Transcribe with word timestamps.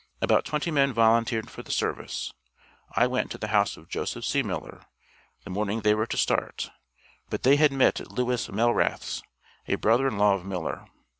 About 0.19 0.45
twenty 0.45 0.71
men 0.71 0.93
volunteered 0.93 1.51
for 1.51 1.61
the 1.61 1.69
service; 1.69 2.33
I 2.95 3.05
went 3.05 3.29
to 3.33 3.37
the 3.37 3.49
house 3.49 3.77
of 3.77 3.87
Joseph 3.87 4.25
C. 4.25 4.41
Miller, 4.41 4.87
the 5.43 5.51
morning 5.51 5.81
they 5.81 5.93
were 5.93 6.07
to 6.07 6.17
start, 6.17 6.71
but 7.29 7.43
they 7.43 7.55
had 7.57 7.71
met 7.71 8.01
at 8.01 8.11
Lewis 8.11 8.47
Mellrath's, 8.49 9.21
a 9.67 9.75
brother 9.75 10.07
in 10.07 10.17
law 10.17 10.33
of 10.33 10.43
Miller. 10.43 10.87